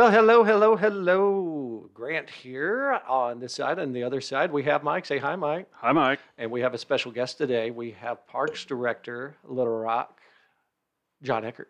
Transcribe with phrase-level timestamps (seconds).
[0.00, 1.90] Well, hello, hello, hello.
[1.92, 3.78] Grant here on this side.
[3.78, 5.04] and the other side, we have Mike.
[5.04, 5.66] Say hi, Mike.
[5.72, 6.20] Hi, Mike.
[6.38, 7.70] And we have a special guest today.
[7.70, 10.22] We have Parks Director, Little Rock,
[11.22, 11.68] John Eckert.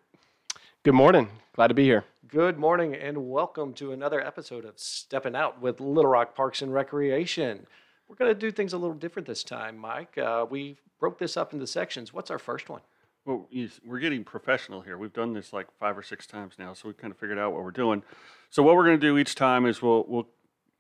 [0.85, 1.29] Good morning.
[1.57, 2.05] Glad to be here.
[2.29, 6.73] Good morning, and welcome to another episode of Stepping Out with Little Rock Parks and
[6.73, 7.67] Recreation.
[8.07, 10.17] We're going to do things a little different this time, Mike.
[10.17, 12.15] Uh, we broke this up into sections.
[12.15, 12.83] What's our first one?
[13.31, 13.47] Well,
[13.87, 14.99] we're getting professional here.
[14.99, 17.53] We've done this like five or six times now, so we kind of figured out
[17.53, 18.03] what we're doing.
[18.51, 20.27] So what we're going to do each time is we'll we'll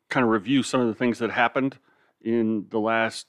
[0.08, 1.78] kind of review some of the things that happened
[2.20, 3.28] in the last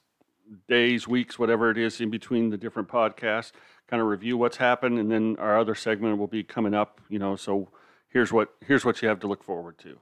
[0.68, 3.52] days, weeks, whatever it is in between the different podcasts.
[3.88, 7.00] Kind of review what's happened, and then our other segment will be coming up.
[7.08, 7.70] You know, so
[8.10, 10.00] here's what here's what you have to look forward to.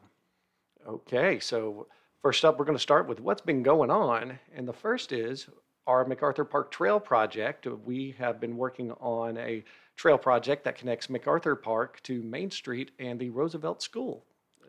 [0.87, 1.87] Okay, so
[2.21, 5.49] first up, we're going to start with what's been going on, and the first is
[5.89, 7.65] our MacArthur Park Trail project.
[7.83, 9.63] We have been working on a
[9.95, 14.23] trail project that connects MacArthur Park to Main Street and the Roosevelt School.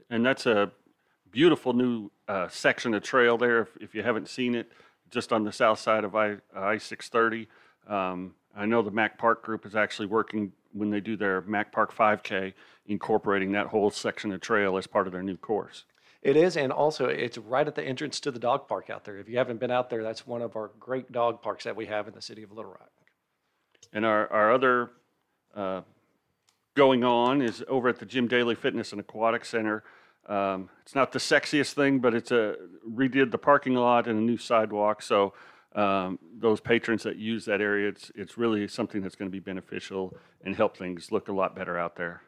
[0.09, 0.73] And that's a
[1.31, 3.61] beautiful new uh, section of trail there.
[3.61, 4.73] If, if, you haven't seen it,
[5.11, 7.49] just on the south side of I, I 630.
[7.87, 11.71] Um, I know the Mac Park group is actually working when they do their Mac
[11.71, 12.55] Park 5K,
[12.87, 15.85] incorporating that whole section of trail as part of their new course.
[16.23, 19.17] It is, and also it's right at the entrance to the dog park out there.
[19.19, 21.87] If you haven't been out there, that's one of our great dog parks that we
[21.87, 22.91] have in the city of Little Rock.
[23.93, 24.91] And our, our other
[25.55, 25.81] uh,
[26.75, 29.83] going on is over at the Jim Dailey Fitness and Aquatic Center.
[30.29, 32.57] Um, it's not the sexiest thing, but it's a
[32.89, 35.01] redid the parking lot and a new sidewalk.
[35.03, 35.33] So
[35.75, 39.41] um, those patrons that use that area, it's it's really something that's going to be
[39.41, 42.23] beneficial and help things look a lot better out there.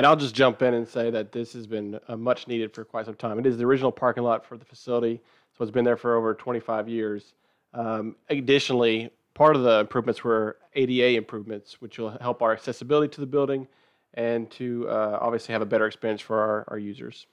[0.00, 2.86] And I'll just jump in and say that this has been uh, much needed for
[2.86, 3.38] quite some time.
[3.38, 5.20] It is the original parking lot for the facility,
[5.52, 7.34] so it's been there for over 25 years.
[7.74, 13.20] Um, additionally, part of the improvements were ADA improvements, which will help our accessibility to
[13.20, 13.68] the building
[14.14, 17.26] and to uh, obviously have a better experience for our, our users.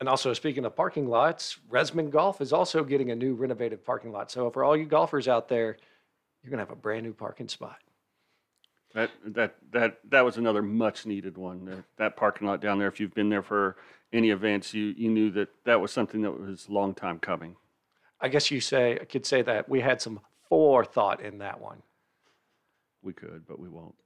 [0.00, 4.12] And also, speaking of parking lots, Rebsamen Golf is also getting a new renovated parking
[4.12, 4.30] lot.
[4.30, 5.78] So, for all you golfers out there,
[6.42, 7.78] you're going to have a brand new parking spot.
[8.94, 11.64] That that that that was another much needed one.
[11.64, 12.86] That, that parking lot down there.
[12.86, 13.76] If you've been there for
[14.12, 17.56] any events, you you knew that that was something that was a long time coming.
[18.20, 21.82] I guess you say I could say that we had some forethought in that one.
[23.02, 23.96] We could, but we won't.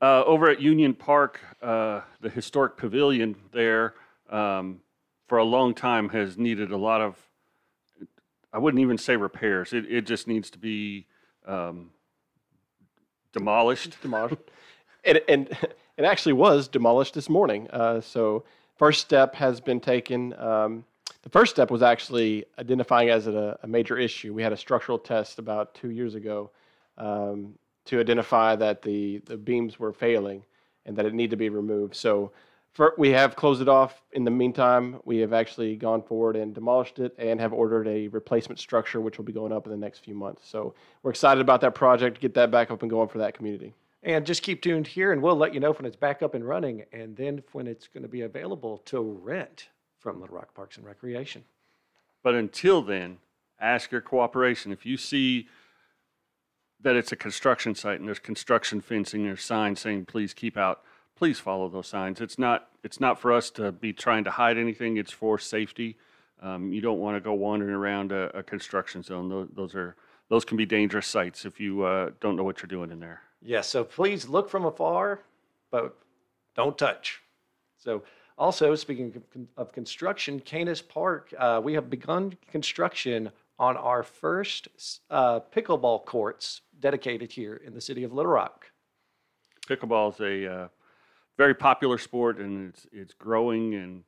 [0.00, 3.94] Uh, over at Union Park, uh, the historic pavilion there
[4.30, 4.78] um,
[5.26, 7.16] for a long time has needed a lot of.
[8.52, 9.72] I wouldn't even say repairs.
[9.72, 11.08] It it just needs to be.
[11.44, 11.90] Um,
[13.32, 14.00] demolished.
[14.02, 14.36] Demolished.
[15.04, 15.48] and, and
[15.96, 17.68] it actually was demolished this morning.
[17.70, 18.44] Uh, so
[18.76, 20.32] first step has been taken.
[20.34, 20.84] Um,
[21.22, 24.32] the first step was actually identifying as a, a, major issue.
[24.32, 26.50] We had a structural test about two years ago
[26.96, 27.54] um,
[27.86, 30.44] to identify that the, the beams were failing
[30.86, 31.96] and that it needed to be removed.
[31.96, 32.32] So
[32.78, 34.04] for, we have closed it off.
[34.12, 38.06] In the meantime, we have actually gone forward and demolished it and have ordered a
[38.06, 40.48] replacement structure, which will be going up in the next few months.
[40.48, 43.74] So we're excited about that project, get that back up and going for that community.
[44.04, 46.46] And just keep tuned here, and we'll let you know when it's back up and
[46.46, 50.76] running, and then when it's going to be available to rent from Little Rock Parks
[50.76, 51.42] and Recreation.
[52.22, 53.18] But until then,
[53.58, 54.70] ask your cooperation.
[54.70, 55.48] If you see
[56.80, 60.84] that it's a construction site and there's construction fencing, there's signs saying please keep out
[61.18, 62.20] please follow those signs.
[62.20, 65.96] It's not, it's not for us to be trying to hide anything, it's for safety.
[66.40, 69.28] Um, you don't want to go wandering around a, a construction zone.
[69.28, 69.96] Those, those are,
[70.28, 73.22] those can be dangerous sites if you uh, don't know what you're doing in there.
[73.42, 75.20] Yes, so please look from afar,
[75.72, 75.96] but
[76.54, 77.20] don't touch.
[77.76, 78.04] So,
[78.36, 79.20] also, speaking
[79.56, 84.68] of construction, Kanis Park, uh, we have begun construction on our first
[85.10, 88.66] uh, pickleball courts dedicated here in the city of Little Rock.
[89.68, 90.68] Pickleball is a uh,
[91.38, 94.04] very popular sport and it's it's growing and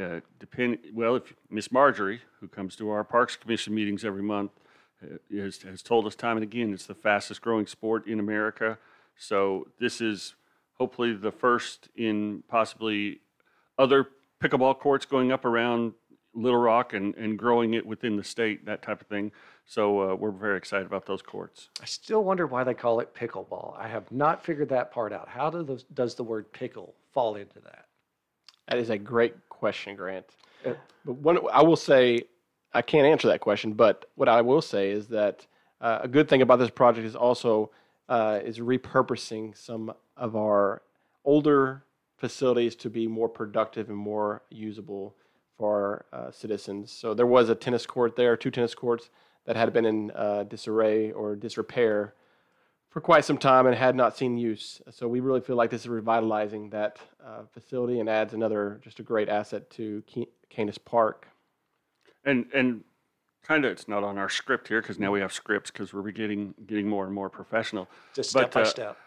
[0.00, 4.52] uh, depend well if Miss Marjorie who comes to our Parks Commission meetings every month
[5.02, 8.78] uh, has, has told us time and again it's the fastest growing sport in America.
[9.16, 10.34] So this is
[10.74, 13.20] hopefully the first in possibly
[13.76, 14.06] other
[14.40, 15.92] pickleball courts going up around
[16.34, 19.32] Little Rock and, and growing it within the state, that type of thing.
[19.66, 21.68] So uh, we're very excited about those courts.
[21.82, 23.78] I still wonder why they call it pickleball.
[23.78, 25.28] I have not figured that part out.
[25.28, 27.86] How do those, does the word pickle fall into that?
[28.68, 30.26] That is a great question, Grant.
[30.64, 32.22] Uh, but one, I will say,
[32.72, 35.46] I can't answer that question, but what I will say is that
[35.80, 37.70] uh, a good thing about this project is also
[38.08, 40.82] uh, is repurposing some of our
[41.24, 41.84] older
[42.16, 45.14] facilities to be more productive and more usable
[45.58, 46.90] for uh, citizens.
[46.92, 49.10] So there was a tennis court there, two tennis courts
[49.44, 52.14] that had been in uh, disarray or disrepair
[52.88, 54.80] for for quite some time and had not seen use.
[54.90, 58.98] So we really feel like this is revitalizing that uh, facility and adds another just
[58.98, 61.28] a great asset to Ke- Kanis Park.
[62.24, 62.82] And and
[63.42, 66.10] kind of it's not on our script here because now we have scripts because we're
[66.10, 67.88] getting getting more and more professional.
[68.14, 68.98] Just But, step by uh, step.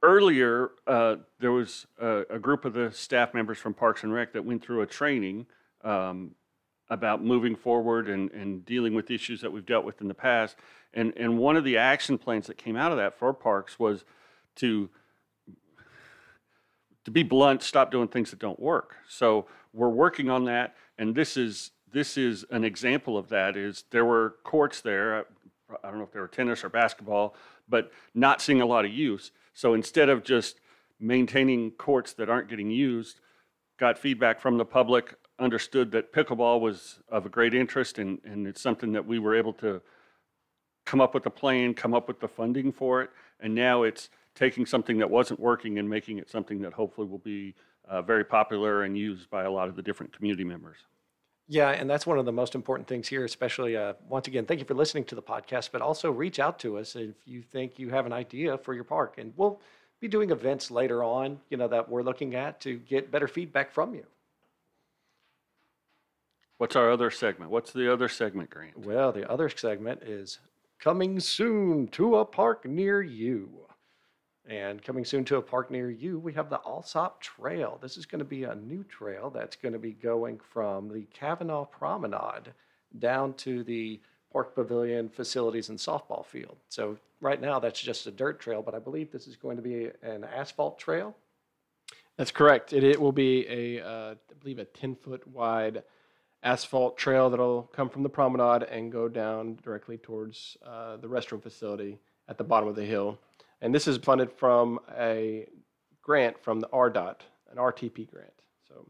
[0.00, 4.32] Earlier, uh, there was a, a group of the staff members from Parks and Rec
[4.32, 5.46] that went through a training
[5.84, 6.32] um,
[6.90, 10.56] about moving forward and, and dealing with issues that we've dealt with in the past.
[10.94, 14.04] And, and one of the action plans that came out of that for parks was
[14.56, 14.88] to,
[17.04, 18.96] to be blunt, stop doing things that don't work.
[19.06, 23.56] So we're working on that, and this is this is an example of that.
[23.56, 25.24] Is there were courts there?
[25.82, 27.34] I don't know if they were tennis or basketball,
[27.68, 29.30] but not seeing a lot of use.
[29.54, 30.60] So instead of just
[31.00, 33.20] maintaining courts that aren't getting used,
[33.78, 38.46] got feedback from the public, understood that pickleball was of a great interest, and, and
[38.46, 39.80] it's something that we were able to
[40.84, 44.10] come up with a plan, come up with the funding for it, and now it's
[44.34, 47.54] taking something that wasn't working and making it something that hopefully will be
[47.88, 50.78] uh, very popular and used by a lot of the different community members.
[51.50, 54.60] Yeah, and that's one of the most important things here, especially uh, once again, thank
[54.60, 57.78] you for listening to the podcast, but also reach out to us if you think
[57.78, 59.14] you have an idea for your park.
[59.16, 59.60] And we'll
[60.00, 63.72] be doing events later on, you know, that we're looking at to get better feedback
[63.72, 64.04] from you.
[66.58, 67.52] What's our other segment?
[67.52, 68.84] What's the other segment, Grant?
[68.84, 70.40] Well, the other segment is
[70.80, 73.48] coming soon to a park near you.
[74.44, 77.78] And coming soon to a park near you, we have the Allsopp Trail.
[77.80, 81.06] This is going to be a new trail that's going to be going from the
[81.12, 82.52] Kavanaugh Promenade
[82.98, 84.00] down to the
[84.32, 86.56] Park Pavilion facilities and softball field.
[86.70, 89.62] So right now that's just a dirt trail, but I believe this is going to
[89.62, 91.14] be an asphalt trail.
[92.16, 92.72] That's correct.
[92.72, 95.84] It, it will be a, uh, I believe, a 10 foot wide
[96.42, 101.42] asphalt trail that'll come from the promenade and go down directly towards uh, the restroom
[101.42, 101.98] facility
[102.28, 103.18] at the bottom of the hill.
[103.60, 105.48] And this is funded from a
[106.02, 107.20] grant from the ArDOT,
[107.50, 108.32] an RTP grant.
[108.68, 108.86] So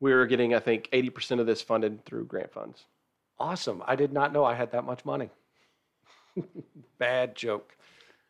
[0.00, 2.84] we're getting, I think, 80% of this funded through grant funds.
[3.38, 3.82] Awesome.
[3.86, 5.28] I did not know I had that much money.
[6.98, 7.76] Bad joke.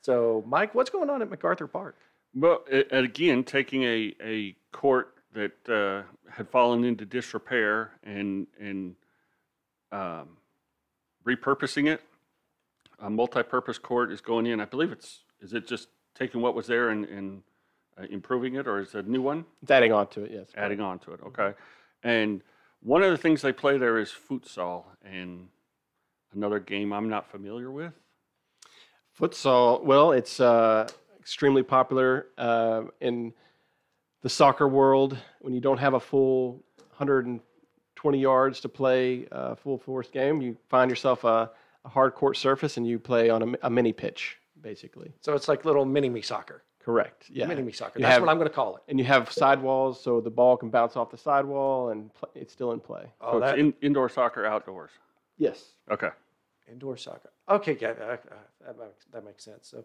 [0.00, 1.97] So, Mike, what's going on at MacArthur Park?
[2.35, 8.95] Well, again, taking a, a court that uh, had fallen into disrepair and and
[9.93, 10.37] um,
[11.27, 12.03] repurposing it.
[13.01, 14.61] A multi-purpose court is going in.
[14.61, 17.43] I believe it's is it just taking what was there and, and
[17.99, 19.45] uh, improving it, or is it a new one?
[19.63, 20.49] It's adding on to it, yes.
[20.57, 21.55] Adding on to it, okay.
[22.03, 22.43] And
[22.81, 25.49] one of the things they play there is futsal, and
[26.35, 27.93] another game I'm not familiar with.
[29.19, 30.89] Futsal, well, it's uh,
[31.21, 33.33] extremely popular uh, in
[34.25, 35.17] the soccer world.
[35.41, 36.65] When you don't have a full
[36.97, 41.50] 120 yards to play a full force game, you find yourself a,
[41.85, 45.12] a hard court surface and you play on a, a mini pitch, basically.
[45.21, 46.65] So it's like little mini me soccer.
[46.82, 47.26] Correct.
[47.31, 47.47] Yeah.
[47.47, 47.99] Mini me soccer.
[47.99, 48.82] You That's have- what I'm going to call it.
[48.88, 52.53] And you have sidewalls, so the ball can bounce off the sidewall and pl- it's
[52.53, 53.05] still in play.
[53.21, 54.91] Oh, so that it's in, indoor soccer, outdoors.
[55.37, 55.75] Yes.
[55.91, 56.09] Okay.
[56.71, 57.31] indoor soccer.
[57.50, 58.17] Okay, yeah, uh, uh,
[58.67, 59.69] that makes, that makes sense.
[59.69, 59.85] So,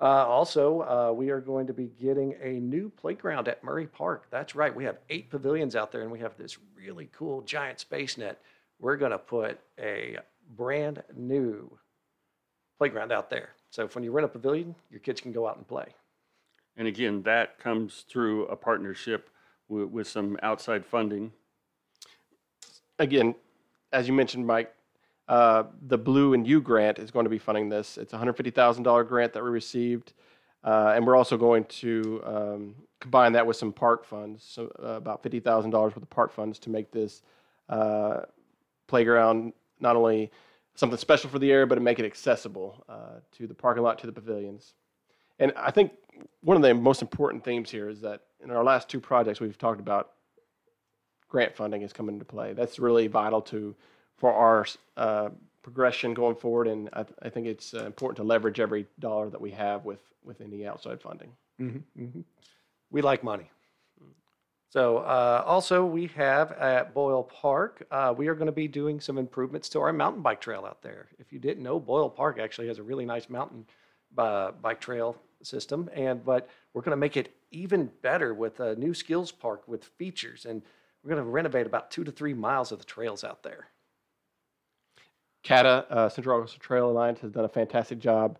[0.00, 4.26] uh, also, uh, we are going to be getting a new playground at Murray Park.
[4.30, 4.74] That's right.
[4.74, 8.40] We have eight pavilions out there, and we have this really cool giant space net.
[8.80, 10.18] We're going to put a
[10.56, 11.78] brand new
[12.78, 13.50] playground out there.
[13.70, 15.86] So, if when you rent a pavilion, your kids can go out and play.
[16.76, 19.30] And again, that comes through a partnership
[19.68, 21.32] with, with some outside funding.
[22.98, 23.36] again,
[23.92, 24.74] as you mentioned, Mike,
[25.28, 27.96] uh, the Blue and You grant is going to be funding this.
[27.96, 30.12] It's a $150,000 grant that we received,
[30.62, 34.88] uh, and we're also going to um, combine that with some park funds, so uh,
[34.88, 37.22] about $50,000 worth of park funds to make this
[37.68, 38.20] uh,
[38.86, 40.30] playground not only
[40.74, 43.98] something special for the area, but to make it accessible uh, to the parking lot,
[43.98, 44.74] to the pavilions.
[45.38, 45.92] And I think
[46.42, 49.58] one of the most important themes here is that in our last two projects, we've
[49.58, 50.12] talked about
[51.28, 52.52] grant funding has come into play.
[52.52, 53.74] That's really vital to
[54.16, 54.66] for our
[54.96, 55.30] uh,
[55.62, 59.40] progression going forward, and I, I think it's uh, important to leverage every dollar that
[59.40, 61.32] we have with with any outside funding.
[62.90, 63.50] We like money.
[64.70, 69.00] So, uh, also, we have at Boyle Park, uh, we are going to be doing
[69.00, 71.06] some improvements to our mountain bike trail out there.
[71.20, 73.66] If you didn't know, Boyle Park actually has a really nice mountain
[74.18, 78.74] uh, bike trail system, and but we're going to make it even better with a
[78.74, 80.60] new skills park with features, and
[81.02, 83.68] we're going to renovate about two to three miles of the trails out there.
[85.44, 88.38] CATA, uh, Central Arkansas Trail Alliance, has done a fantastic job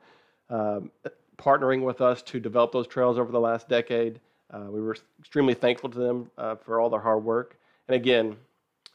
[0.50, 0.90] um,
[1.38, 4.20] partnering with us to develop those trails over the last decade.
[4.50, 7.58] Uh, we were extremely thankful to them uh, for all their hard work.
[7.88, 8.36] And again,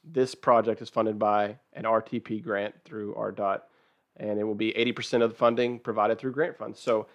[0.04, 3.62] this project is funded by an RTP grant through ArDOT.
[4.18, 6.80] and it will be 80% of the funding provided through grant funds.
[6.80, 7.08] So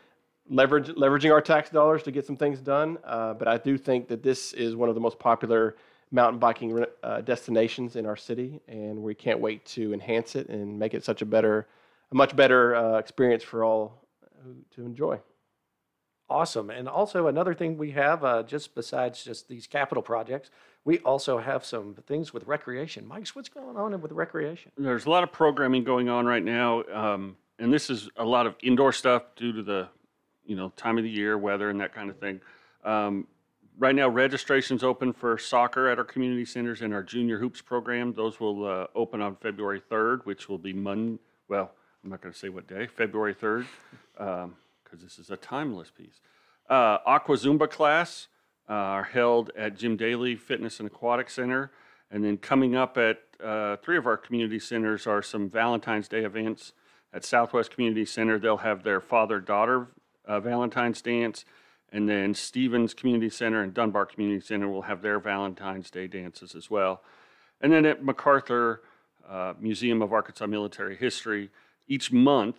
[0.49, 2.99] leverage, leveraging our tax dollars to get some things done.
[3.05, 5.77] Uh, but I do think that this is one of the most popular
[6.11, 10.79] mountain biking uh, destinations in our city, and we can't wait to enhance it and
[10.79, 11.67] make it such a better,
[12.13, 14.05] a much better uh, experience for all
[14.75, 15.19] to enjoy.
[16.29, 16.71] Awesome.
[16.71, 20.51] And also another thing we have, uh, just besides just these capital projects,
[20.85, 23.07] we also have some things with recreation.
[23.07, 24.73] Mike's, what's going on with recreation?
[24.77, 28.47] There's a lot of programming going on right now, um, and this is a lot
[28.47, 29.89] of indoor stuff due to the,
[30.45, 32.41] you know, time of the year, weather, and that kind of thing.
[32.85, 33.27] Um,
[33.79, 38.13] right now, registration's open for soccer at our community centers and our junior hoops program.
[38.13, 41.19] Those will uh, open on February 3rd, which will be Monday.
[41.49, 42.87] Well, I'm not going to say what day.
[42.87, 43.67] February 3rd,
[44.17, 44.55] because um,
[44.93, 46.21] this is a timeless piece.
[46.69, 48.29] Uh, Aqua Zumba class
[48.69, 51.71] uh, are held at Jim Dailey Fitness and Aquatic Center.
[52.11, 56.25] And then coming up at uh, three of our community centers are some Valentine's Day
[56.25, 56.73] events.
[57.13, 59.89] At Southwest Community Center, they'll have their father daughter
[60.27, 61.45] uh, Valentine's dance.
[61.93, 66.55] And then Stephens Community Center and Dunbar Community Center will have their Valentine's Day dances
[66.55, 67.03] as well.
[67.61, 68.83] And then at MacArthur
[69.29, 71.51] uh, Museum of Arkansas Military History,
[71.87, 72.57] each month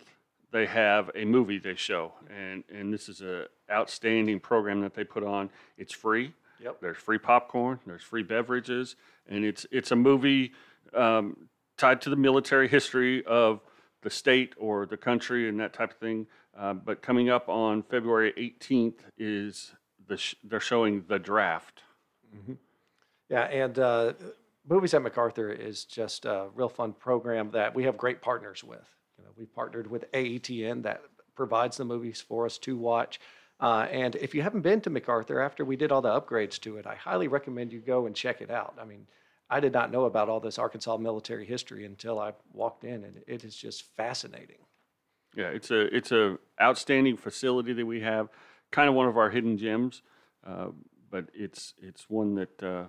[0.52, 2.12] they have a movie they show.
[2.34, 5.50] And, and this is an outstanding program that they put on.
[5.76, 6.32] It's free.
[6.62, 6.80] Yep.
[6.80, 8.96] There's free popcorn, there's free beverages,
[9.28, 10.52] and it's, it's a movie
[10.94, 13.60] um, tied to the military history of
[14.02, 16.26] the state or the country and that type of thing.
[16.58, 19.74] Uh, but coming up on February 18th is
[20.08, 21.82] the sh- they're showing the draft.
[22.34, 22.54] Mm-hmm.
[23.28, 24.12] Yeah, and uh,
[24.68, 28.88] Movies at MacArthur is just a real fun program that we have great partners with.
[29.16, 31.02] You know, we partnered with AETN that
[31.36, 33.20] provides the movies for us to watch.
[33.60, 36.78] Uh, and if you haven't been to MacArthur after we did all the upgrades to
[36.78, 38.76] it, I highly recommend you go and check it out.
[38.80, 39.06] I mean,
[39.48, 43.22] I did not know about all this Arkansas military history until I walked in, and
[43.26, 44.65] it is just fascinating.
[45.36, 48.28] Yeah, it's a it's a outstanding facility that we have,
[48.70, 50.02] kind of one of our hidden gems,
[50.46, 50.68] uh,
[51.10, 52.84] but it's it's one that uh,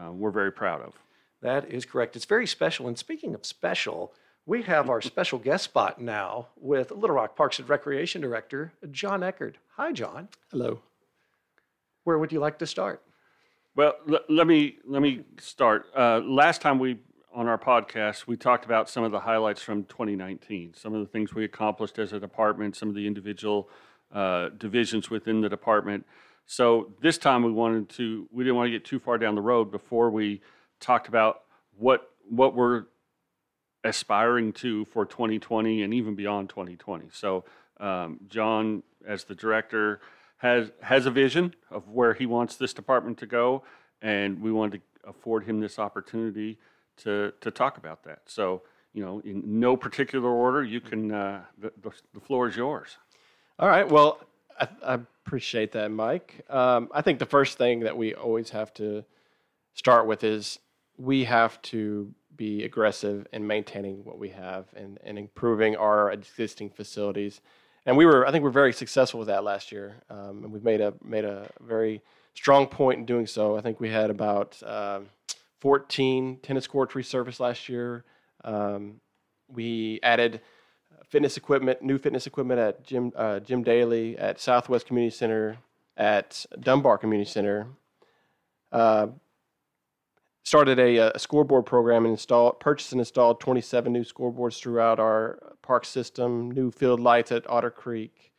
[0.00, 0.94] uh, we're very proud of.
[1.42, 2.16] That is correct.
[2.16, 2.86] It's very special.
[2.88, 4.14] And speaking of special,
[4.46, 9.22] we have our special guest spot now with Little Rock Parks and Recreation Director John
[9.22, 9.56] Eckert.
[9.76, 10.28] Hi, John.
[10.52, 10.80] Hello.
[12.04, 13.02] Where would you like to start?
[13.74, 15.86] Well, l- let me let me start.
[15.96, 16.98] Uh, last time we
[17.34, 21.06] on our podcast, we talked about some of the highlights from 2019, some of the
[21.06, 23.68] things we accomplished as a department, some of the individual
[24.12, 26.06] uh, divisions within the department.
[26.46, 29.40] So this time we wanted to, we didn't want to get too far down the
[29.40, 30.42] road before we
[30.78, 31.42] talked about
[31.76, 32.84] what what we're
[33.82, 37.08] aspiring to for 2020 and even beyond 2020.
[37.12, 37.44] So
[37.80, 40.00] um, John, as the director,
[40.38, 43.64] has has a vision of where he wants this department to go,
[44.00, 46.58] and we wanted to afford him this opportunity
[46.98, 48.20] to to talk about that.
[48.26, 51.10] So you know, in no particular order, you can.
[51.10, 51.72] Uh, the,
[52.12, 52.96] the, floor is yours.
[53.58, 53.88] All right.
[53.88, 54.20] Well,
[54.58, 56.44] I, I appreciate that, Mike.
[56.48, 59.04] Um, I think the first thing that we always have to
[59.74, 60.60] start with is
[60.96, 66.70] we have to be aggressive in maintaining what we have and, and improving our existing
[66.70, 67.40] facilities.
[67.86, 70.64] And we were, I think, we're very successful with that last year, um, and we've
[70.64, 72.00] made a made a very
[72.34, 73.56] strong point in doing so.
[73.56, 75.08] I think we had about um,
[75.64, 78.04] 14 tennis courts resurfaced last year.
[78.44, 79.00] Um,
[79.48, 80.42] we added
[81.08, 85.56] fitness equipment, new fitness equipment at Jim uh, Jim Dailey, at Southwest Community Center,
[85.96, 87.68] at Dunbar Community Center.
[88.70, 89.06] Uh,
[90.42, 95.38] started a, a, scoreboard program and installed, purchased and installed 27 new scoreboards throughout our
[95.62, 96.50] park system.
[96.50, 98.32] New field lights at Otter Creek.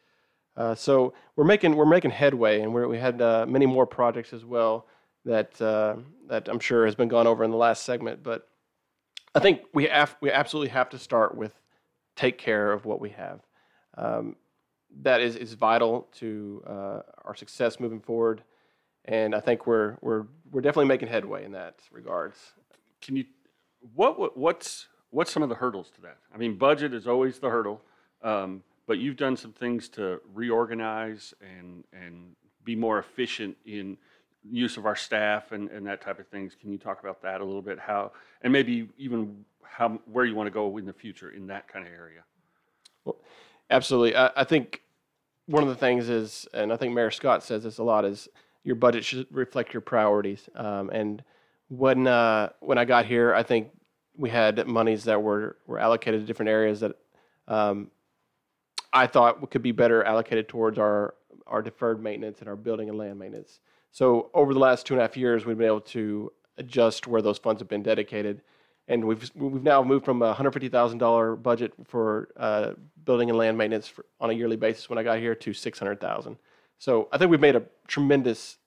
[0.55, 4.45] Uh, so we're making we're making headway, and we had uh, many more projects as
[4.45, 4.85] well
[5.25, 5.95] that uh,
[6.27, 8.23] that I'm sure has been gone over in the last segment.
[8.23, 8.47] But
[9.33, 9.89] I think we
[10.21, 11.53] we absolutely have to start with
[12.15, 13.41] take care of what we have.
[13.97, 14.35] Um,
[15.01, 18.43] that is, is vital to uh, our success moving forward.
[19.05, 22.37] And I think we're, we're, we're definitely making headway in that regards.
[23.01, 23.25] Can you,
[23.93, 26.17] what, what what's, what's some of the hurdles to that?
[26.33, 27.81] I mean, budget is always the hurdle,
[28.23, 33.97] um, but you've done some things to reorganize and, and be more efficient in
[34.49, 36.55] use of our staff and, and that type of things.
[36.59, 37.79] Can you talk about that a little bit?
[37.79, 38.11] How,
[38.41, 41.85] and maybe even how where you want to go in the future in that kind
[41.85, 42.23] of area.
[43.03, 43.17] Well,
[43.69, 44.15] absolutely.
[44.15, 44.81] I, I think
[45.47, 48.27] one of the things is, and I think Mayor Scott says this a lot, is
[48.63, 50.49] your budget should reflect your priorities.
[50.55, 51.23] Um, and
[51.69, 53.69] when uh, when I got here, I think
[54.15, 56.93] we had monies that were were allocated to different areas that
[57.47, 57.91] um,
[58.93, 61.15] I thought could be better allocated towards our
[61.47, 63.59] our deferred maintenance and our building and land maintenance.
[63.95, 67.21] So over the last two and a half years, we've been able to adjust where
[67.21, 68.41] those funds have been dedicated
[68.89, 72.71] and we've we've now moved from a hundred fifty thousand dollar budget for uh,
[73.05, 75.79] building and land maintenance for, on a yearly basis when I got here to six
[75.79, 76.35] hundred thousand.
[76.77, 78.57] So I think we've made a tremendous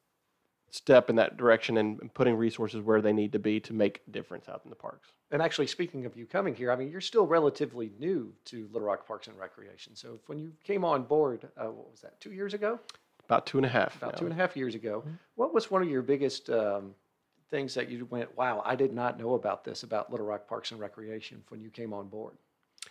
[0.71, 4.11] step in that direction and putting resources where they need to be to make a
[4.11, 5.11] difference out in the parks.
[5.31, 8.89] And actually, speaking of you coming here, I mean, you're still relatively new to Little
[8.89, 9.95] Rock Parks and Recreation.
[9.95, 12.81] So when you came on board, uh, what was that, two years ago?
[13.29, 13.95] About two and a half.
[13.97, 14.19] About now.
[14.19, 15.05] two and a half years ago.
[15.35, 16.95] What was one of your biggest um,
[17.51, 20.71] things that you went, wow, I did not know about this about Little Rock Parks
[20.71, 22.35] and Recreation when you came on board?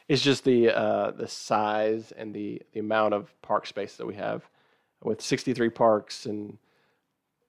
[0.07, 4.15] It's just the uh, the size and the the amount of park space that we
[4.15, 4.47] have,
[5.03, 6.57] with 63 parks and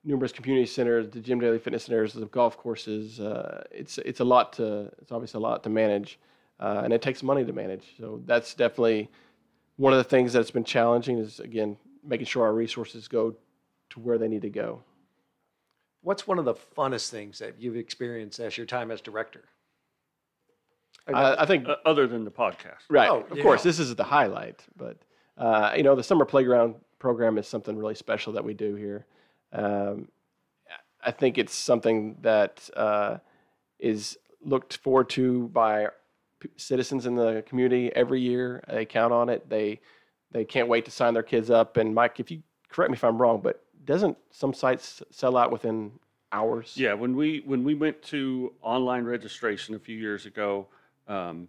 [0.04, 3.20] numerous community centers, the Jim Dailey Fitness Centers, the golf courses.
[3.20, 6.18] Uh, it's it's a lot to it's obviously a lot to manage,
[6.58, 7.94] uh, and it takes money to manage.
[7.98, 9.10] So that's definitely
[9.76, 11.18] one of the things that's been challenging.
[11.18, 11.76] Is again
[12.08, 13.36] making sure our resources go
[13.90, 14.82] to where they need to go.
[16.02, 19.44] What's one of the funnest things that you've experienced as your time as director?
[21.06, 22.82] I, I think Uh, other than the podcast.
[22.90, 23.08] Right.
[23.10, 23.68] Oh, of course, yeah.
[23.70, 24.96] this is the highlight, but
[25.36, 29.06] uh, you know, the summer playground program is something really special that we do here.
[29.52, 30.08] Um,
[31.02, 33.18] I think it's something that uh,
[33.78, 35.88] is looked forward to by
[36.40, 38.62] p- citizens in the community every year.
[38.68, 39.48] They count on it.
[39.48, 39.80] They
[40.30, 41.76] they can't wait to sign their kids up.
[41.76, 45.50] And Mike, if you correct me if I'm wrong, but doesn't some sites sell out
[45.50, 45.92] within
[46.32, 46.74] hours?
[46.76, 50.68] Yeah, when we when we went to online registration a few years ago,
[51.06, 51.48] um,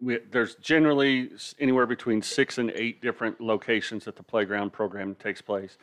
[0.00, 5.40] we, there's generally anywhere between six and eight different locations that the playground program takes
[5.40, 5.76] place.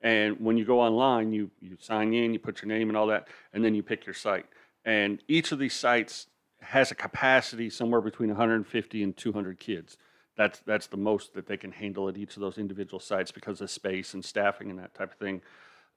[0.00, 3.06] And when you go online, you you sign in, you put your name and all
[3.08, 4.46] that, and then you pick your site.
[4.84, 6.26] And each of these sites
[6.60, 9.96] has a capacity somewhere between 150 and 200 kids.
[10.36, 13.60] That's that's the most that they can handle at each of those individual sites because
[13.60, 15.42] of space and staffing and that type of thing.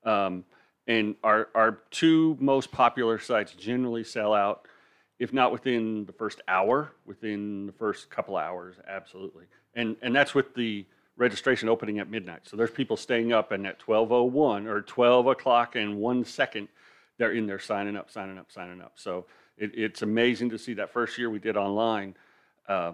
[0.03, 0.45] Um,
[0.87, 4.67] and our our two most popular sites generally sell out,
[5.19, 9.45] if not within the first hour, within the first couple hours, absolutely.
[9.73, 10.85] And and that's with the
[11.17, 12.41] registration opening at midnight.
[12.43, 16.67] So there's people staying up, and at 12:01 or 12 o'clock and one second,
[17.17, 18.93] they're in there signing up, signing up, signing up.
[18.95, 19.25] So
[19.57, 22.15] it, it's amazing to see that first year we did online.
[22.67, 22.93] Uh,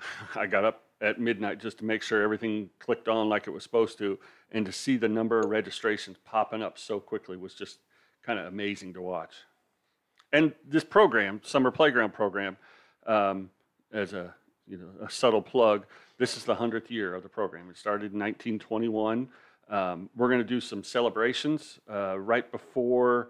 [0.34, 3.62] I got up at midnight just to make sure everything clicked on like it was
[3.62, 4.18] supposed to,
[4.50, 7.78] and to see the number of registrations popping up so quickly was just
[8.22, 9.34] kind of amazing to watch.
[10.32, 12.56] And this program, summer playground program,
[13.06, 13.50] um,
[13.92, 14.34] as a
[14.66, 15.86] you know a subtle plug,
[16.18, 17.68] this is the hundredth year of the program.
[17.70, 19.28] It started in 1921.
[19.68, 23.28] Um, we're going to do some celebrations uh, right before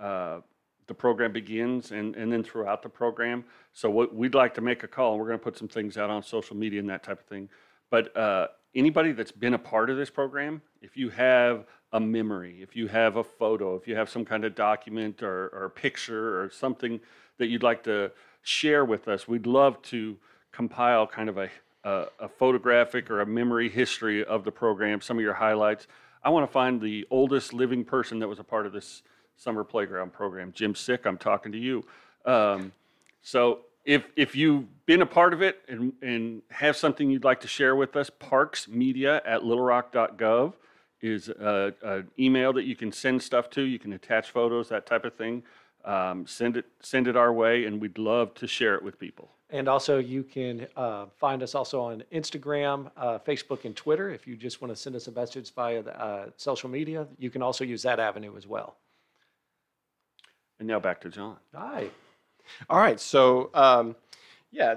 [0.00, 0.40] uh,
[0.86, 3.44] the program begins and, and then throughout the program.
[3.72, 5.96] So what, we'd like to make a call, and we're going to put some things
[5.96, 7.48] out on social media and that type of thing.
[7.90, 12.58] But uh, anybody that's been a part of this program, if you have a memory,
[12.60, 16.42] if you have a photo, if you have some kind of document or, or picture
[16.42, 17.00] or something
[17.38, 18.10] that you'd like to
[18.42, 20.16] share with us, we'd love to
[20.52, 21.48] compile kind of a,
[21.84, 25.86] a, a photographic or a memory history of the program, some of your highlights.
[26.22, 29.02] I want to find the oldest living person that was a part of this
[29.36, 30.52] summer playground program.
[30.52, 31.84] Jim Sick, I'm talking to you.
[32.24, 32.72] Um,
[33.22, 37.40] so if if you've been a part of it and, and have something you'd like
[37.40, 40.54] to share with us, parksmedia at littlerock.gov
[41.00, 43.62] is an email that you can send stuff to.
[43.62, 45.42] You can attach photos, that type of thing.
[45.84, 49.30] Um, send it send it our way, and we'd love to share it with people.
[49.50, 54.08] And also, you can uh, find us also on Instagram, uh, Facebook, and Twitter.
[54.08, 57.30] If you just want to send us a message via the, uh, social media, you
[57.30, 58.76] can also use that avenue as well.
[60.64, 61.36] And now back to John.
[61.54, 61.88] Hi.
[62.70, 62.98] All right.
[62.98, 63.96] So, um,
[64.50, 64.76] yeah,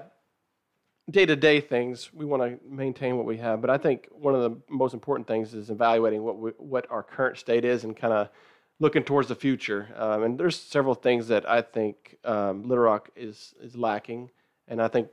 [1.10, 3.62] day to day things, we want to maintain what we have.
[3.62, 7.04] But I think one of the most important things is evaluating what, we, what our
[7.04, 8.28] current state is and kind of
[8.82, 9.88] looking towards the future.
[9.96, 14.30] Um, and there's several things that I think um, Little Rock is, is lacking.
[14.68, 15.08] And I think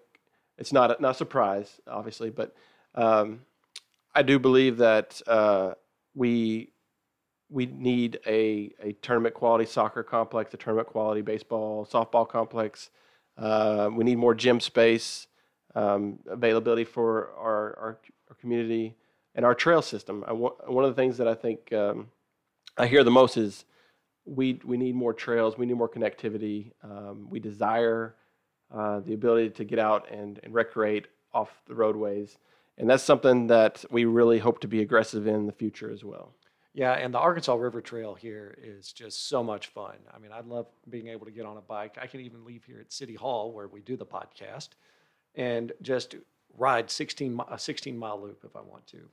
[0.58, 2.52] it's not a, not a surprise, obviously, but
[2.96, 3.42] um,
[4.12, 5.74] I do believe that uh,
[6.16, 6.72] we
[7.54, 12.90] we need a, a tournament quality soccer complex, a tournament quality baseball, softball complex.
[13.38, 15.28] Uh, we need more gym space,
[15.76, 18.96] um, availability for our, our, our community,
[19.36, 20.22] and our trail system.
[20.22, 22.08] One of the things that I think um,
[22.76, 23.64] I hear the most is
[24.24, 26.72] we, we need more trails, we need more connectivity.
[26.82, 28.16] Um, we desire
[28.74, 32.36] uh, the ability to get out and, and recreate off the roadways.
[32.78, 36.34] And that's something that we really hope to be aggressive in the future as well.
[36.74, 39.94] Yeah, and the Arkansas River Trail here is just so much fun.
[40.12, 41.96] I mean, I love being able to get on a bike.
[42.02, 44.70] I can even leave here at City Hall where we do the podcast
[45.36, 46.16] and just
[46.56, 49.08] ride 16 mi- a 16 mile loop if I want to.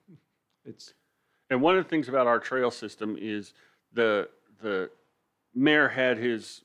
[0.66, 0.94] It's
[1.52, 3.54] And one of the things about our trail system is
[3.94, 4.28] the
[4.62, 4.90] the
[5.54, 6.64] mayor had his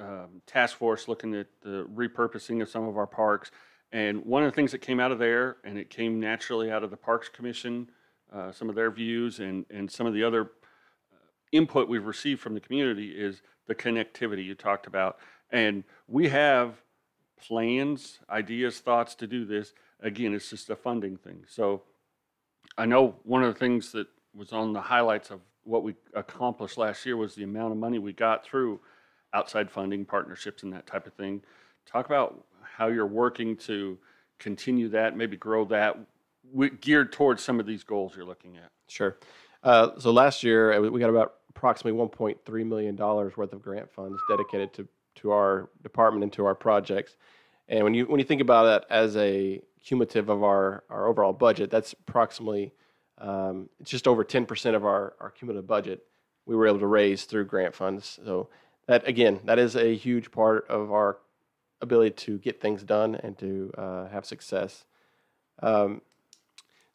[0.00, 3.50] um, task force looking at the repurposing of some of our parks.
[3.92, 6.84] And one of the things that came out of there, and it came naturally out
[6.84, 7.90] of the Parks Commission,
[8.32, 10.50] uh, some of their views and, and some of the other
[11.52, 15.18] input we've received from the community is the connectivity you talked about.
[15.50, 16.82] And we have
[17.46, 19.72] plans, ideas, thoughts to do this.
[20.00, 21.44] Again, it's just a funding thing.
[21.48, 21.82] So
[22.76, 26.78] I know one of the things that was on the highlights of what we accomplished
[26.78, 28.80] last year was the amount of money we got through
[29.34, 31.42] outside funding, partnerships, and that type of thing.
[31.86, 33.98] Talk about how you're working to
[34.38, 35.98] continue that, maybe grow that,
[36.80, 38.70] geared towards some of these goals you're looking at.
[38.88, 39.16] Sure.
[39.62, 43.90] Uh, so last year uh, we- got about approximately 1.3 million dollars worth of grant
[43.90, 47.16] funds dedicated to to our department and to our projects.
[47.68, 51.32] And when you when you think about that as a cumulative of our our overall
[51.32, 52.72] budget, that's approximately
[53.18, 56.04] um, it's just over 10% of our our cumulative budget
[56.46, 58.18] we were able to raise through grant funds.
[58.24, 58.48] So
[58.86, 61.18] that again, that is a huge part of our
[61.80, 64.84] ability to get things done and to uh, have success.
[65.62, 66.00] Um,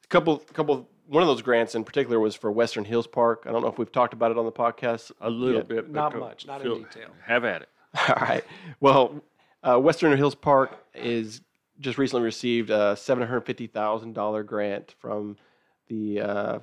[0.03, 0.89] a couple, couple.
[1.07, 3.43] One of those grants in particular was for Western Hills Park.
[3.47, 5.11] I don't know if we've talked about it on the podcast.
[5.21, 5.63] A little Yeah.
[5.63, 5.89] bit.
[5.91, 7.09] Not much, not in detail.
[7.25, 7.69] Have at it.
[8.09, 8.43] All right.
[8.79, 9.21] Well,
[9.63, 11.41] uh, Western Hills Park is
[11.79, 15.35] just recently received a seven hundred fifty thousand dollar grant from
[15.87, 16.59] the uh,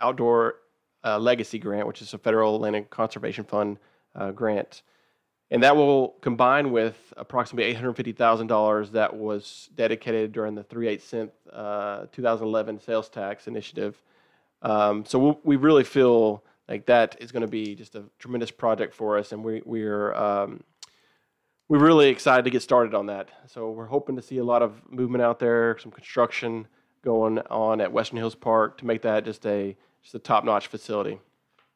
[0.00, 0.56] outdoor
[1.04, 3.78] uh, legacy grant, which is a federal land and conservation fund
[4.16, 4.82] uh, grant,
[5.50, 10.54] and that will combine with approximately eight hundred fifty thousand dollars that was dedicated during
[10.54, 14.00] the three eight cent uh, two thousand eleven sales tax initiative.
[14.62, 18.50] Um, so we, we really feel like that is going to be just a tremendous
[18.50, 20.62] project for us, and we we're um,
[21.68, 23.28] we're really excited to get started on that.
[23.46, 26.66] So we're hoping to see a lot of movement out there, some construction
[27.02, 30.66] going on at Western Hills Park to make that just a just a top notch
[30.66, 31.20] facility.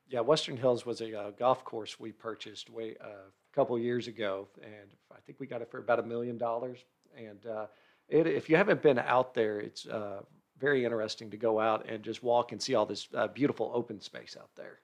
[0.08, 4.48] Yeah, Western Hills was a uh, golf course we purchased way uh, couple years ago,
[4.62, 6.78] and I think we got it for about a million dollars.
[7.16, 7.66] And uh,
[8.08, 10.22] it, if you haven't been out there, it's uh,
[10.58, 14.00] very interesting to go out and just walk and see all this uh, beautiful open
[14.00, 14.78] space out there.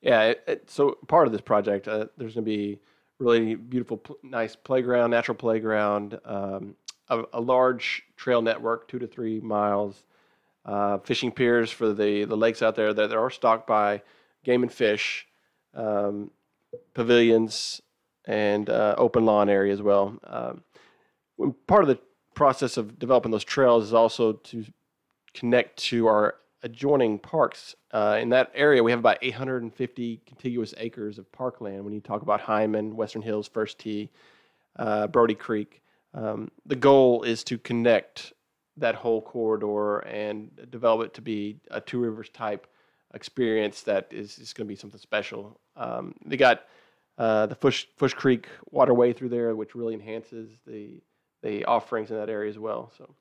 [0.00, 2.78] Yeah, it, it, so part of this project, uh, there's going to be
[3.18, 6.74] really beautiful, pl- nice playground, natural playground, um,
[7.08, 10.04] a, a large trail network, two to three miles,
[10.64, 14.02] uh, fishing piers for the, the lakes out there that are stocked by
[14.44, 15.26] game and fish,
[15.74, 16.30] um,
[16.94, 17.80] pavilions,
[18.26, 20.18] and uh, open lawn area as well.
[20.24, 20.62] Um,
[21.66, 21.98] part of the
[22.34, 24.64] process of developing those trails is also to
[25.34, 27.74] connect to our adjoining parks.
[27.92, 31.84] Uh, in that area, we have about 850 contiguous acres of parkland.
[31.84, 34.10] When you talk about Hindman, Western Hills, First Tee,
[34.76, 38.32] uh, Brodie Creek, um, the goal is to connect
[38.76, 42.66] that whole corridor and develop it to be a Two Rivers type
[43.14, 45.60] experience that is, is going to be something special.
[45.76, 46.64] Um, they got
[47.18, 51.00] uh, the Fourche, Fourche Creek waterway through there, which really enhances the
[51.42, 52.92] the offerings in that area as well.
[52.98, 53.14] So.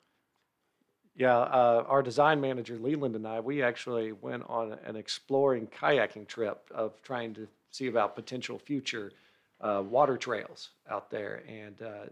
[1.15, 6.27] Yeah, uh, our design manager Leland and I, we actually went on an exploring kayaking
[6.27, 9.11] trip of trying to see about potential future
[9.59, 12.05] uh, water trails out there, and uh,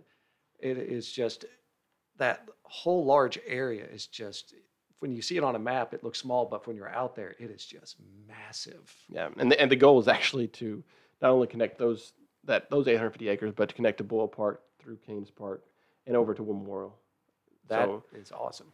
[0.60, 1.46] it is just
[2.18, 4.54] that whole large area is just
[5.00, 7.36] when you see it on a map, it looks small, but when you're out there,
[7.40, 8.94] it is just massive.
[9.10, 10.84] Yeah, and the, and the goal is actually to
[11.22, 12.14] not only connect those
[12.46, 15.64] that those 850 acres, but to connect to Boyle Park through Kanis Park
[16.06, 16.96] and over to Memorial.
[17.68, 18.72] That is So- awesome.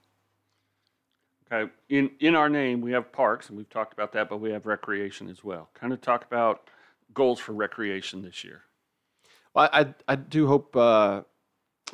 [1.51, 4.51] Okay, in, in our name, we have parks, and we've talked about that, but we
[4.51, 5.69] have recreation as well.
[5.73, 6.69] Kind of talk about
[7.13, 8.62] goals for recreation this year.
[9.53, 11.23] Well, I, I, I do hope uh,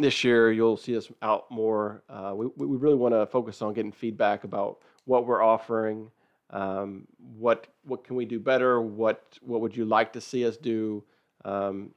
[0.03, 2.03] this year you'll see us out more.
[2.09, 6.09] Uh, we, we really want to focus on getting feedback about what we're offering,
[6.51, 7.07] um,
[7.37, 11.03] what what can we do better, what what would you like to see us do.
[11.45, 11.91] Um,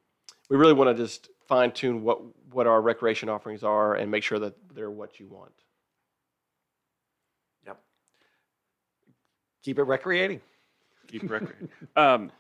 [0.49, 2.21] we really want to just fine tune what
[2.53, 5.53] what our recreation offerings are and make sure that they're what you want.
[7.67, 7.81] Yep.
[9.63, 10.41] Keep it recreating.
[11.09, 11.69] Keep recreating.
[11.97, 12.31] um,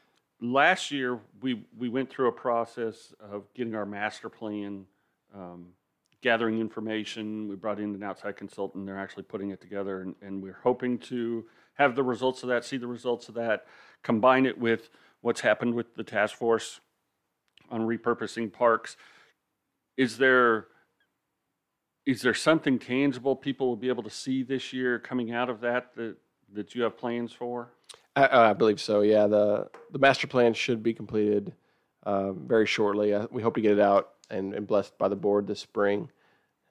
[0.42, 4.84] last year, we, we went through a process of getting our master plan,
[5.34, 5.68] um,
[6.22, 7.48] gathering information.
[7.48, 8.86] We brought in an outside consultant.
[8.86, 12.64] They're actually putting it together, and, and we're hoping to have the results of that,
[12.64, 13.66] see the results of that,
[14.02, 14.88] combine it with
[15.20, 16.80] what's happened with the task force
[17.70, 18.96] on repurposing parks.
[19.96, 20.66] Is there
[22.04, 25.60] is there something tangible people will be able to see this year coming out of
[25.60, 26.16] that that,
[26.52, 27.72] that you have plans for?
[28.16, 29.00] I, I believe so.
[29.00, 31.52] Yeah, the the master plan should be completed
[32.02, 33.14] uh, very shortly.
[33.14, 36.10] Uh, we hope to get it out and, and blessed by the board this spring.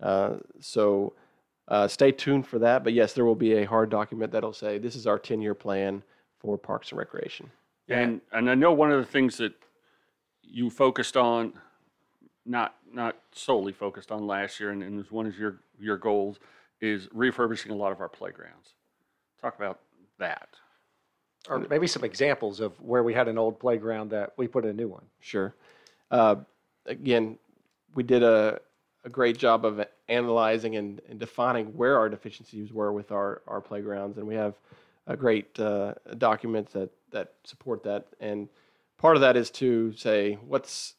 [0.01, 1.13] Uh, so
[1.67, 2.83] uh, stay tuned for that.
[2.83, 5.53] But yes, there will be a hard document that'll say this is our ten year
[5.53, 6.03] plan
[6.39, 7.51] for Parks and Recreation.
[7.87, 9.53] And and I know one of the things that
[10.43, 11.53] you focused on,
[12.45, 16.39] not not solely focused on last year, and, and as one of your your goals
[16.79, 18.73] is refurbishing a lot of our playgrounds.
[19.41, 19.79] Talk about
[20.19, 20.49] that.
[21.49, 24.73] Or maybe some examples of where we had an old playground that we put a
[24.73, 25.05] new one.
[25.19, 25.55] Sure.
[26.11, 26.35] Uh,
[26.85, 27.37] again,
[27.95, 28.59] we did a,
[29.03, 33.61] a great job of analyzing and, and defining where our deficiencies were with our, our
[33.61, 34.55] playgrounds, and we have
[35.07, 38.07] a great uh, documents that, that support that.
[38.19, 38.49] And
[38.97, 40.95] part of that is to say what's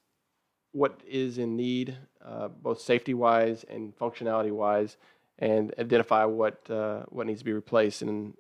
[0.73, 4.97] what is in need, uh, both safety wise and functionality wise,
[5.39, 8.03] and identify what uh, what needs to be replaced.
[8.03, 8.35] And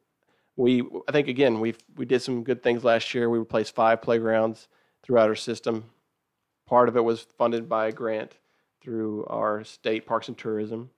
[0.57, 3.28] we, I think, again, we we did some good things last year.
[3.28, 4.68] We replaced five playgrounds
[5.02, 5.85] throughout our system.
[6.66, 8.38] Part of it was funded by a grant
[8.81, 10.90] through our state parks and tourism.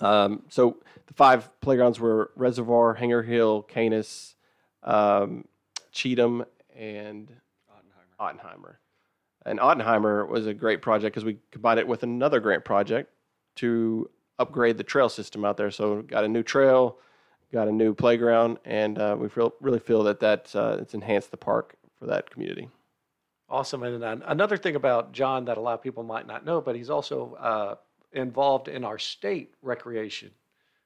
[0.00, 4.34] Um, so the five playgrounds were Reservoir, Hanger Hill, Kanis,
[4.82, 5.44] um,
[5.92, 7.30] Cheatham, and
[8.20, 8.76] Ottenheimer.
[9.46, 13.10] And Ottenheimer was a great project because we combined it with another grant project
[13.56, 15.70] to upgrade the trail system out there.
[15.70, 16.98] So got a new trail,
[17.52, 21.30] got a new playground, and uh, we feel, really feel that that uh, it's enhanced
[21.30, 22.68] the park for that community.
[23.50, 23.82] Awesome.
[23.82, 26.76] And then another thing about John that a lot of people might not know, but
[26.76, 27.74] he's also uh,
[28.12, 30.30] involved in our state recreation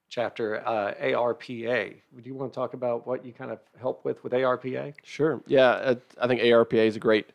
[0.09, 1.97] chapter, uh, ARPA.
[2.15, 4.95] Would you want to talk about what you kind of help with with ARPA?
[5.03, 5.43] Sure.
[5.47, 7.33] Yeah, uh, I think ARPA is a great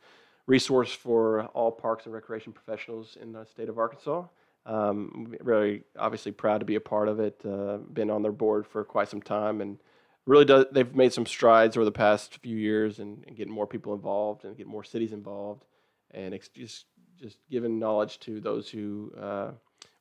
[0.48, 4.24] resource for all parks and recreation professionals in the state of Arkansas.
[4.65, 7.39] Um, really, obviously, proud to be a part of it.
[7.46, 9.78] Uh, been on their board for quite some time, and
[10.26, 13.68] really, does, they've made some strides over the past few years and, and getting more
[13.68, 15.66] people involved and getting more cities involved,
[16.12, 16.86] and ex- just
[17.20, 19.52] just giving knowledge to those who uh,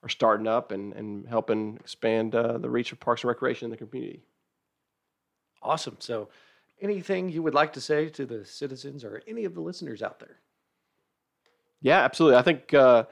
[0.03, 3.71] are starting up and, and helping expand uh, the reach of parks and recreation in
[3.71, 4.23] the community.
[5.63, 5.97] Awesome.
[5.99, 6.29] So,
[6.81, 10.21] anything you would like to say to the citizens or any of the listeners out
[10.21, 10.39] there?
[11.81, 12.39] Yeah, absolutely.
[12.39, 13.05] I think uh,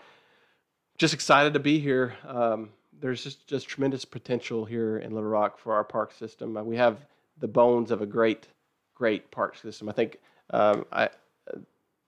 [0.98, 2.14] just excited to be here.
[2.26, 6.56] Um, there's just, just tremendous potential here in Little Rock for our park system.
[6.56, 6.98] Uh, we have
[7.38, 8.48] the bones of a great,
[8.94, 9.88] great park system.
[9.88, 10.18] I think
[10.50, 11.10] um, I,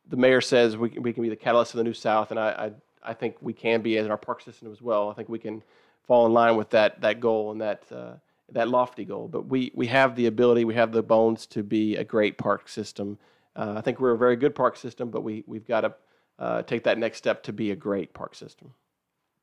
[0.09, 2.41] the mayor says we can, we can be the catalyst of the new South, and
[2.41, 2.73] I,
[3.05, 5.11] I, I think we can be as our park system as well.
[5.11, 5.63] I think we can
[6.07, 8.15] fall in line with that that goal and that uh,
[8.53, 9.29] that lofty goal.
[9.29, 12.69] But we we have the ability, we have the bones to be a great park
[12.69, 13.19] system.
[13.55, 15.95] Uh, I think we're a very good park system, but we we've got to
[16.39, 18.73] uh, take that next step to be a great park system.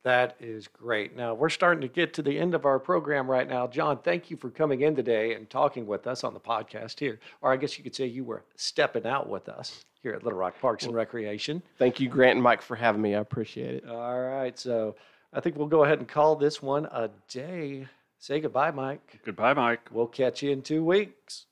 [0.06, 1.16] That is great.
[1.16, 3.66] Now, we're starting to get to the end of our program right now.
[3.66, 7.18] John, thank you for coming in today and talking with us on the podcast here.
[7.42, 10.38] Or I guess you could say you were stepping out with us here at Little
[10.38, 11.60] Rock Parks and Recreation.
[11.76, 13.16] Thank you, Grant and Mike, for having me.
[13.16, 13.88] I appreciate it.
[13.88, 14.56] All right.
[14.56, 14.94] So
[15.32, 17.88] I think we'll go ahead and call this one a day.
[18.20, 19.18] Say goodbye, Mike.
[19.24, 19.88] Goodbye, Mike.
[19.90, 21.46] We'll catch you in two weeks.